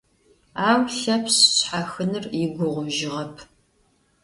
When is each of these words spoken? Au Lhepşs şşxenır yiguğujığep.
Au 0.69 0.77
Lhepşs 0.97 1.39
şşxenır 1.55 2.25
yiguğujığep. 2.37 3.35